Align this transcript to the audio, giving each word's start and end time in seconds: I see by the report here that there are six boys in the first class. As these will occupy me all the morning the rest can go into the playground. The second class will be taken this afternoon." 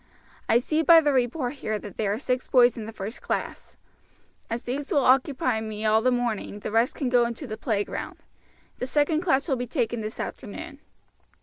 I 0.49 0.57
see 0.57 0.81
by 0.81 0.99
the 0.99 1.13
report 1.13 1.57
here 1.61 1.77
that 1.77 1.97
there 1.97 2.11
are 2.11 2.17
six 2.17 2.47
boys 2.47 2.75
in 2.75 2.85
the 2.85 2.91
first 2.91 3.21
class. 3.21 3.77
As 4.49 4.63
these 4.63 4.91
will 4.91 5.05
occupy 5.05 5.61
me 5.61 5.85
all 5.85 6.01
the 6.01 6.09
morning 6.09 6.61
the 6.61 6.71
rest 6.71 6.95
can 6.95 7.07
go 7.09 7.23
into 7.27 7.45
the 7.45 7.55
playground. 7.55 8.17
The 8.79 8.87
second 8.87 9.21
class 9.21 9.47
will 9.47 9.57
be 9.57 9.67
taken 9.67 10.01
this 10.01 10.19
afternoon." 10.19 10.79